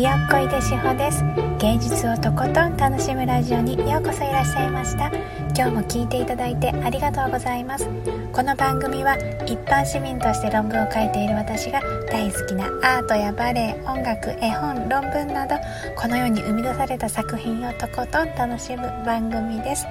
[0.00, 1.22] やっこいでしほです。
[1.58, 5.08] 芸術をとことん楽しむラジオにようこそいらっしゃいました。
[5.54, 7.86] 今日も聞いていただいてありがとうございます。
[8.32, 15.56] この番組は一般市民として論文を書いている私が大好きなアートやバレエ音楽絵本論文など
[15.94, 19.86] この世に生み出された作品をとことん楽しむ番組です。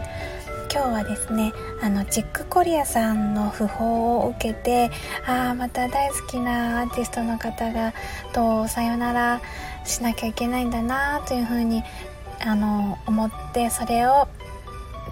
[0.72, 1.52] 今日はですね
[1.82, 4.92] あのチックコリアさんの訃報を受けて
[5.26, 7.94] ああまた大好きなアーティストの方が
[8.34, 9.42] とさよなら
[9.84, 11.84] しなきゃいけないんだなというふうに
[12.40, 14.28] あの思ってそれを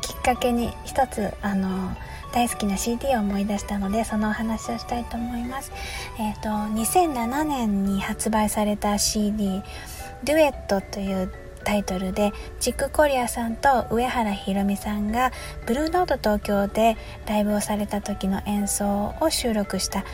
[0.01, 1.95] きっかけに一つあの
[2.33, 5.71] 大好きな CD を思い出したのでそのお話をしたいと思います。
[6.19, 9.63] えっ、ー、と2007年に発売された CD
[10.23, 12.31] 「デュエット」というタイトルで
[12.61, 15.33] チックコリアさんと上原ひろみさんが
[15.65, 16.95] ブルーノート東京で
[17.27, 20.05] ライブをされた時の演奏を収録した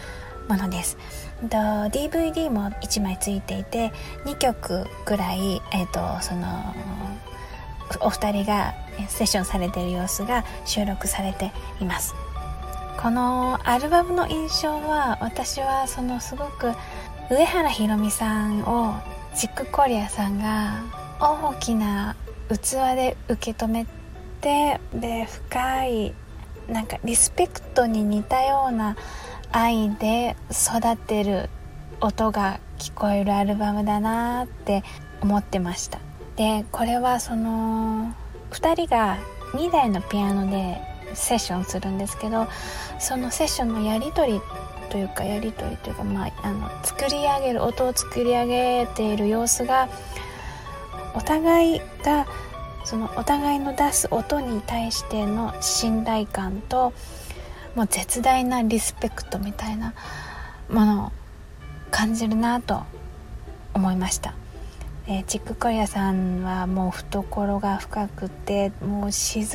[0.49, 0.97] ものです。
[1.47, 3.91] DVD も1枚ついていて
[4.25, 6.73] 2曲くらい、えーと、その
[7.99, 8.73] お二人が
[9.07, 12.15] セッションされている様子が収録されています
[12.99, 16.71] このアルバムの印象は私はそのすごく
[17.29, 18.95] 上原ひろみさんを
[19.35, 22.17] チックコリアさんが大きな
[22.49, 23.85] 器で受け止め
[24.41, 26.13] てで深い
[26.67, 28.97] なんかリスペクトに似たような
[29.53, 31.49] 愛で育てる
[32.01, 34.83] 音が聞こえるアルバムだなって
[35.21, 35.99] 思ってました。
[36.35, 38.13] でこれはその
[38.51, 39.17] 2人が
[39.53, 40.81] 2台のピアノで
[41.13, 42.47] セッションするんですけど
[42.99, 44.41] そのセッションのやり取り
[44.89, 49.87] というかやり取りというか、まあ、あの作り上げる音を作り上げている様子が
[51.15, 52.27] お互いが
[52.83, 56.93] そのお互いの出す音に対しての信頼感と
[57.75, 59.93] もう絶大なリスペクトみたいな
[60.69, 61.11] ものを
[61.91, 62.83] 感じるなと
[63.73, 64.35] 思いました、
[65.07, 69.47] えー、チックコリアさんはもう懐が深くてもう沈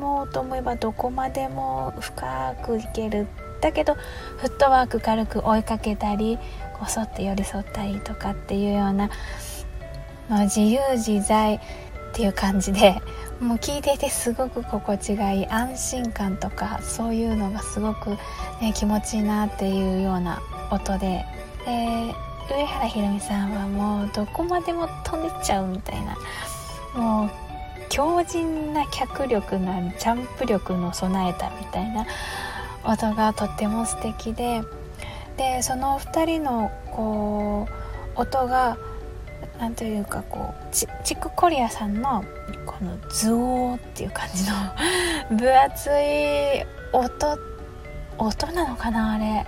[0.00, 3.26] もうと思えばどこまでも深くいける。
[3.60, 6.38] だけどフットワーク軽く追いかけたり
[6.78, 9.08] こそって寄り添ったりとかっていうような
[10.28, 11.60] まあ、自由自在っ
[12.12, 13.02] ていう感じで
[13.40, 18.10] もう聞いていてすごく心地がいい安心感とかそういうのがすごく、
[18.60, 20.40] ね、気持ちいいなっていうような
[20.70, 21.24] 音で。
[21.66, 22.14] で
[22.46, 26.14] 上原ひろみさんはもうどこまでも飛んでっちゃうみたいな。
[26.94, 27.30] もう
[27.88, 32.06] 強靭な脚力のあるジャンプ力の備えたみたいな
[32.84, 34.62] 音がとっても素敵で。
[35.36, 37.66] でその2人のこ
[38.16, 38.76] う音が
[39.58, 42.24] なんというかこうチックコリアさんの
[42.66, 44.56] このズオーっていう感じの
[45.38, 47.38] 分厚い音
[48.18, 49.46] 音なのかなあれ。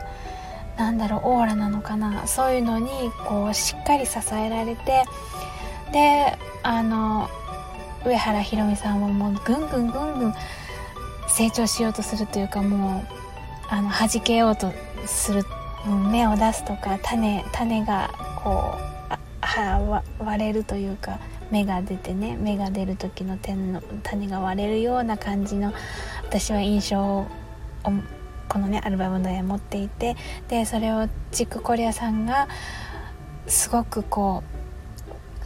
[0.76, 2.26] なんだろうオーラなのかな。
[2.26, 2.90] そういうのに
[3.26, 5.04] こうしっかり支えられて
[5.92, 7.30] であの
[8.04, 10.34] 上原ひろみさんはもうぐんぐんぐんぐん
[11.28, 13.06] 成長しようとするというかもう
[13.68, 14.72] あの弾けようと
[15.06, 15.44] する
[16.10, 18.10] 芽を出すとか種種が
[18.42, 18.95] こう
[20.18, 21.18] 割れるというか
[21.50, 25.72] 芽が出てね芽が出る時の点の種が割れるような感じの
[26.24, 27.26] 私は印象を
[28.48, 30.16] このねアルバムで持っていて
[30.48, 32.48] でそれをチックコリアさんが
[33.46, 34.55] すごくこう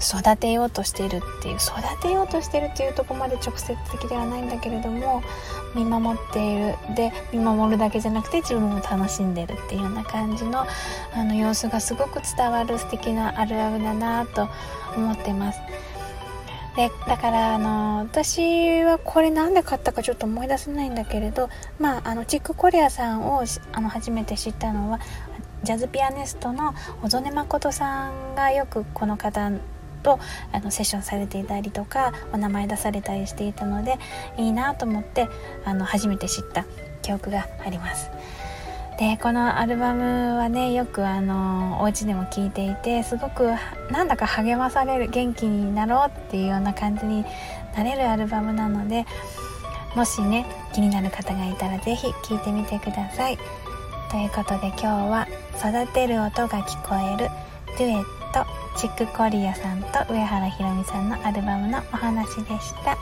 [0.00, 5.22] 育てようとしているっていう育てようとしてるっていうとこまで直接的ではないんだけれども
[5.75, 10.65] 見守っているで見守るだけじゃなくて自分も楽しんでるっていうような感じの
[11.15, 14.49] あの様子がすごく伝わる素敵なあるあるだなと
[14.97, 15.60] 思ってます。
[16.77, 21.50] でだからあの私はこれ何で買ったかちょっと思い出せないんだけれど
[21.81, 25.00] まああのチックコリアさんをあの初めて知ったのは
[25.62, 29.50] ジャズピアニストの小曽根誠さんがよくこの方
[30.03, 30.19] と
[30.53, 33.99] あのセッションされていたりとかお名前出されたりしていたので
[34.37, 35.28] いいなと思って
[35.65, 36.65] あの初めて知った
[37.03, 38.10] 記憶があります。
[38.99, 43.50] でこのアルバムはねよくあのお家でも聴いていてすごく
[43.91, 47.25] なんだか励まされる元気になろうっていうような感じに
[47.75, 49.07] なれるアルバムなので
[49.97, 50.45] もしね
[50.75, 53.39] 気になる方がいたら是非聴いてみてください。
[54.10, 55.27] ということで今日は
[55.57, 57.30] 「育てる音が聞こえる
[57.78, 58.47] デュエットと
[58.78, 62.97] チックコリアさんと上原ひろみさんのアルバムのお話でした。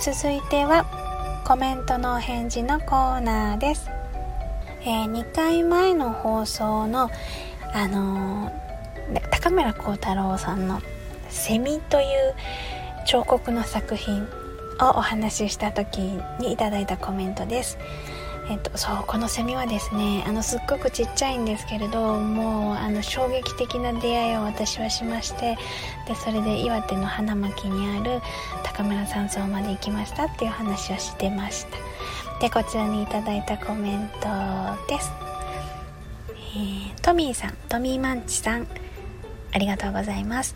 [0.00, 0.86] 続いては
[1.44, 3.90] コメントのお返事のコーナーです、
[4.82, 7.10] えー、2回前の放送の
[7.74, 10.80] あのー、高村光太郎さんの
[11.28, 12.34] 「セミ」という
[13.06, 14.22] 彫刻の作品
[14.80, 15.98] をお話しした時
[16.38, 17.76] にいただいたコメントです、
[18.50, 25.58] えっと、そうこのセミはですねあのすっごくちっちゃいんですけれどもうあの衝撃的な出会いを私はしまして
[26.06, 28.20] でそれで岩手の花巻にある
[28.64, 31.76] 高村山荘まで行きましたっていう話をしてました。
[32.40, 34.28] でこちらにいただいたコメント
[34.86, 35.10] です、
[36.30, 38.66] えー、トミーさんトミーマンチさん
[39.52, 40.54] ありがとうございます。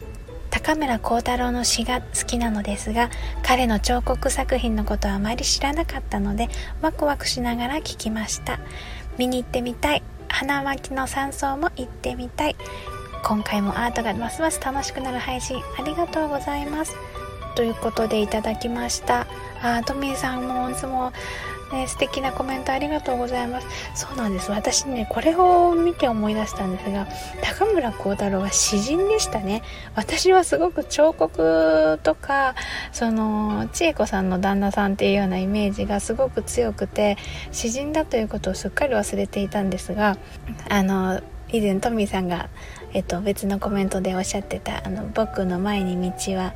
[0.52, 3.08] 高村光太郎の詩が好きなのですが
[3.42, 6.50] 彼の彫刻作品のことはあまり知らなかったので
[6.82, 8.60] ワクワクしながら聞きました。
[9.18, 10.02] 見に行ってみたい。
[10.28, 12.56] 花巻の山荘も行ってみたい。
[13.24, 16.94] 今回もアートがますます楽しくなる配信ありがとうございます。
[17.54, 19.26] ということでいただきました。
[19.62, 21.12] あトミーさんもいつも
[21.72, 23.66] ね、素敵なコメントありがとうございます。
[23.94, 24.50] そうなんです。
[24.50, 27.08] 私ね、これを見て思い出したんですが、
[27.42, 29.62] 高村光太郎は詩人でしたね。
[29.94, 32.54] 私はすごく彫刻とか、
[32.92, 37.16] その、千恵子さんの旦那さんっていうようなイメージがすごく強くて、
[37.50, 40.16] 詩人だということをすっかり忘れていたんですが、
[40.68, 41.20] あの、
[41.52, 42.48] 以前トミーさんが、
[42.94, 46.54] えっと、別のコメントでおっしゃってた、あの、僕の前に道は、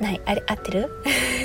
[0.00, 0.90] ないあれ合ってる？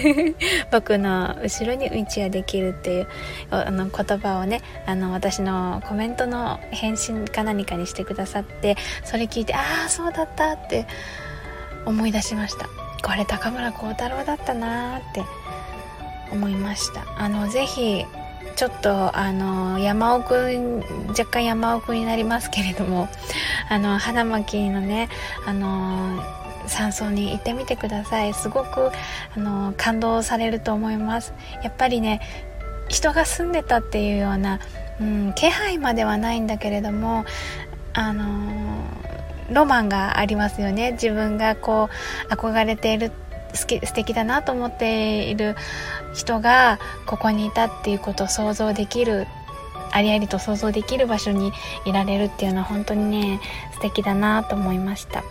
[0.71, 3.07] 僕の後ろに道はできるっていう
[3.51, 10.85] あの言葉をねあの私のコメントの返信か何かにしてくださってそれ聞いてああそうだったって
[11.85, 12.67] 思い出しました。
[13.03, 15.23] これ高村光太郎だったなーって
[16.31, 17.03] 思いました。
[17.17, 18.05] あのぜひ
[18.55, 20.35] ちょっとあの山奥
[21.09, 23.07] 若干山奥になりますけれども
[23.69, 25.09] あの花巻のね
[25.47, 26.21] あの
[26.67, 28.33] 山荘に行ってみてください。
[28.33, 28.91] すごく
[29.35, 31.33] あの感動されると思います。
[31.63, 32.21] やっぱりね
[32.87, 34.59] 人が住んでたっていうような、
[34.99, 37.25] うん、気配まではないんだけれども
[37.93, 38.23] あの
[39.51, 40.93] ロマンがありますよね。
[40.93, 41.89] 自分がこ
[42.29, 43.11] う憧れている
[43.53, 45.55] 好き素敵だなと思っている
[46.13, 49.27] 人がここにいたっていうことを想像できる
[49.91, 51.51] ありありと想像できる場所に
[51.85, 53.41] いられるっていうのは本当にね
[53.73, 55.23] 素敵だなと思いました。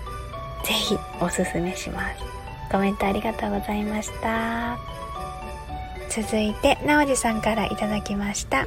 [0.65, 2.25] ぜひおすすめします。
[2.71, 4.79] コメントありがとうございました。
[6.09, 8.67] 続いてなおじさんからいただきました。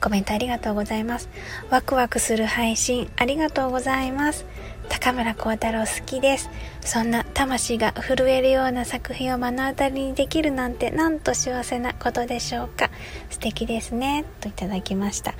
[0.00, 1.28] コメントありがとうございます。
[1.70, 4.44] ワクワクする配信ありがとうございます。
[4.88, 6.50] 高村光太郎好きです。
[6.80, 12.90] そんな魂が震えるような作品を目の当たりにできるなんてなんと幸せなことでしょうか。
[13.30, 14.24] 素敵ですね。
[14.40, 15.34] といただきました。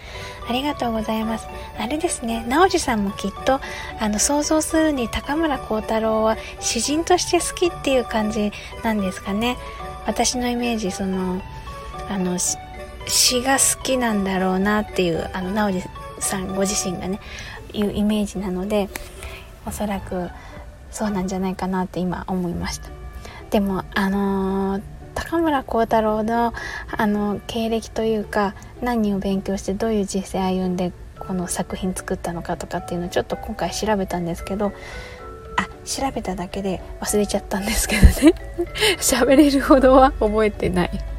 [0.48, 1.46] ありがとうございます。
[1.78, 2.44] あれですね。
[2.48, 3.60] 直司さんもきっと
[4.00, 8.52] あの想像するに高村光太郎は詩人として好きっていう感じ
[8.82, 9.56] なんですかね。
[10.06, 11.40] 私のイメージその
[12.08, 12.38] あの
[13.06, 15.88] 詩が好きなんだろうなっていうあの直司
[16.20, 17.20] さんご自身がね
[17.72, 18.88] いうイメージなので
[19.66, 20.30] おそらく
[20.90, 22.88] そうなんじゃないかなって今思いました。
[23.50, 24.82] でもあのー、
[25.14, 26.52] 高村光太郎の
[26.96, 34.72] あの経歴というか何を勉強してどういう人生歩んでこの作品作ったのかとかっていうのをちょっと今回調べたんですけど
[35.56, 38.34] あ調べただけで忘れちゃったんですけどね。
[38.98, 41.13] 喋れるほどは覚えてない。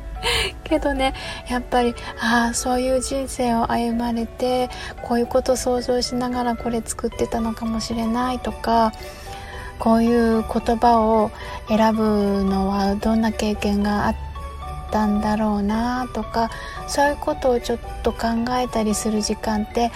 [0.66, 1.14] けどね
[1.48, 4.70] やっぱりああそういう人生を歩まれて
[5.04, 8.92] こういうこと想像しながらこれ作ってたのかもしれないとか
[9.80, 11.32] こういう言葉を
[11.68, 14.16] 選ぶのはどんな経験があっ
[14.92, 16.50] たんだろうなとか
[16.88, 18.28] そういうことをちょっと考
[18.58, 19.92] えたりする時間って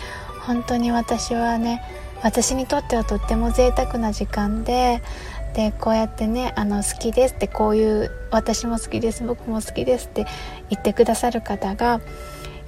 [0.45, 1.81] 本当に私はね
[2.21, 5.01] 私にとってはとっても贅沢な時間で
[5.53, 10.25] でこうやってねあの好きですってこういう私も好きです僕も好きですって
[10.69, 12.01] 言ってくださる方が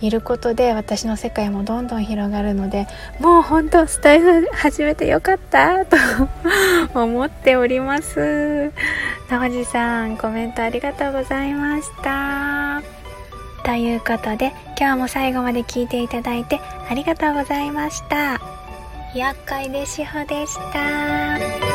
[0.02, 2.88] いることで私の世界もどんどん広がるので
[3.20, 5.98] もう本当スタイル始めてよかったと
[6.96, 8.72] 思っております。
[9.30, 12.82] 直司さんコメントありがとうございました。
[13.64, 16.60] ということで今日も最後まで聞いていただいて
[16.90, 18.42] ありがとうございました。
[19.14, 21.71] 厄介でしほでした。